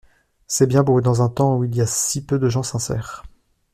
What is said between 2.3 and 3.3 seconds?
de gens sincères.